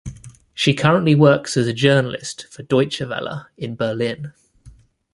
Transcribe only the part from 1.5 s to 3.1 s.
as a journalist for Deutsche